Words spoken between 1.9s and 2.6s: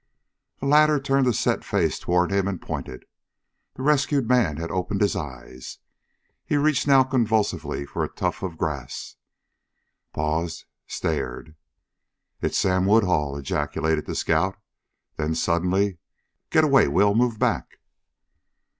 toward him and